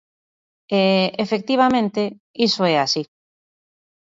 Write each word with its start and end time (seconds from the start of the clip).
E, 0.79 0.81
efectivamente, 1.25 2.01
iso 2.47 2.61
é 2.73 2.75
así. 2.79 3.03